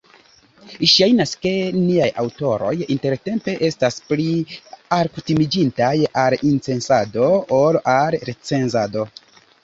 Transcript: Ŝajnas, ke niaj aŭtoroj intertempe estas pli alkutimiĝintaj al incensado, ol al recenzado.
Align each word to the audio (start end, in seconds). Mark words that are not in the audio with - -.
Ŝajnas, 0.91 1.31
ke 1.41 1.49
niaj 1.73 2.05
aŭtoroj 2.21 2.71
intertempe 2.95 3.53
estas 3.67 3.97
pli 4.07 4.25
alkutimiĝintaj 4.97 5.91
al 6.23 6.37
incensado, 6.53 7.29
ol 7.59 7.79
al 7.97 8.17
recenzado. 8.31 9.05